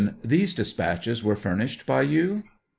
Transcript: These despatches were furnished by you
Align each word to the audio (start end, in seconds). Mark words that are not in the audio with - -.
These 0.25 0.55
despatches 0.55 1.23
were 1.23 1.35
furnished 1.35 1.85
by 1.85 2.01
you 2.01 2.41